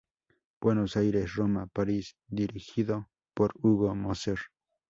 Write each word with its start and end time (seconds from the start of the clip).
Buenos 0.59 0.97
Aires-Roma-París, 0.97 2.15
dirigido 2.27 3.11
por 3.35 3.53
Hugo 3.61 3.93
Moser. 3.93 4.39